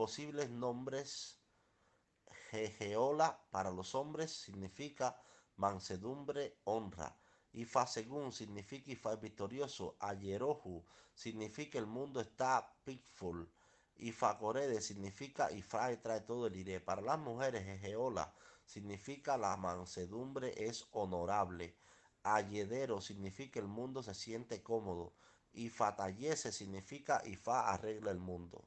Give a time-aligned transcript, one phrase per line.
[0.00, 1.38] posibles nombres
[2.50, 5.14] Jejeola para los hombres significa
[5.56, 7.14] mansedumbre, honra.
[7.52, 9.98] Ifa según significa Ifa es victorioso.
[10.00, 13.46] Ayerohu significa el mundo está peaceful.
[13.96, 16.80] Ifa Corede significa Ifa trae todo el iré.
[16.80, 18.32] Para las mujeres, Jejeola
[18.64, 21.76] significa la mansedumbre es honorable.
[22.22, 25.12] Ayedero significa el mundo se siente cómodo.
[25.52, 28.64] Ifa Tayese significa Ifa arregla el mundo.